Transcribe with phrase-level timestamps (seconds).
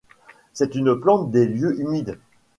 [0.53, 2.17] C'est une plante des lieux humides.